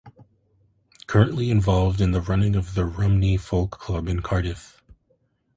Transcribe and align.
Currently 1.05 1.51
involved 1.51 2.01
in 2.01 2.09
the 2.11 2.21
running 2.21 2.55
of 2.55 2.73
the 2.73 2.85
Rumney 2.85 3.37
Folk 3.37 3.69
Club 3.77 4.07
in 4.07 4.23
Cardiff. 4.23 4.81